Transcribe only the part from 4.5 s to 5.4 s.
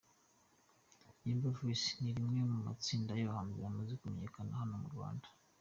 hano mu Rwanda.